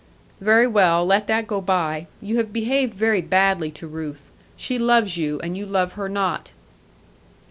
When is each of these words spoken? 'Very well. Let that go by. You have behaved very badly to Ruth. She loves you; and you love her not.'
'Very 0.39 0.65
well. 0.65 1.05
Let 1.05 1.27
that 1.27 1.45
go 1.45 1.61
by. 1.61 2.07
You 2.21 2.37
have 2.37 2.51
behaved 2.51 2.95
very 2.95 3.21
badly 3.21 3.69
to 3.73 3.87
Ruth. 3.87 4.31
She 4.57 4.79
loves 4.79 5.15
you; 5.15 5.39
and 5.41 5.55
you 5.55 5.67
love 5.67 5.93
her 5.93 6.09
not.' 6.09 6.49